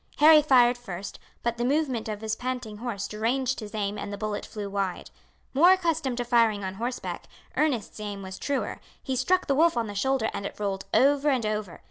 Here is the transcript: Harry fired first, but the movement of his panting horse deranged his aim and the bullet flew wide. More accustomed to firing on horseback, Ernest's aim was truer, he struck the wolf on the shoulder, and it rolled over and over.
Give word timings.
Harry 0.17 0.41
fired 0.41 0.79
first, 0.79 1.19
but 1.43 1.57
the 1.57 1.63
movement 1.63 2.09
of 2.09 2.21
his 2.21 2.35
panting 2.35 2.77
horse 2.77 3.07
deranged 3.07 3.59
his 3.59 3.75
aim 3.75 3.99
and 3.99 4.11
the 4.11 4.17
bullet 4.17 4.47
flew 4.47 4.67
wide. 4.67 5.11
More 5.53 5.73
accustomed 5.73 6.17
to 6.17 6.23
firing 6.25 6.63
on 6.63 6.73
horseback, 6.73 7.27
Ernest's 7.55 7.99
aim 7.99 8.23
was 8.23 8.39
truer, 8.39 8.79
he 9.03 9.15
struck 9.15 9.45
the 9.45 9.53
wolf 9.53 9.77
on 9.77 9.85
the 9.85 9.93
shoulder, 9.93 10.31
and 10.33 10.43
it 10.43 10.59
rolled 10.59 10.85
over 10.91 11.29
and 11.29 11.45
over. 11.45 11.79